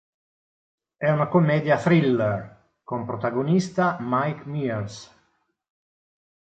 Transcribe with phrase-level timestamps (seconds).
[0.97, 5.13] È una commedia thriller, con protagonista Mike Myers.